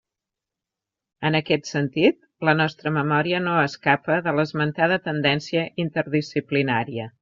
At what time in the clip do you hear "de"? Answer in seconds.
4.29-4.37